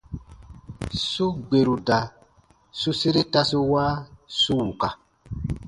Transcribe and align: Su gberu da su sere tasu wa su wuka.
Su 1.09 1.27
gberu 1.47 1.75
da 1.87 1.99
su 2.79 2.89
sere 2.99 3.21
tasu 3.33 3.59
wa 3.71 3.85
su 4.39 4.51
wuka. 4.65 4.89